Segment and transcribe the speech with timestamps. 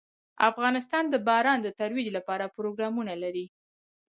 [0.49, 3.45] افغانستان د باران د ترویج لپاره پروګرامونه لري.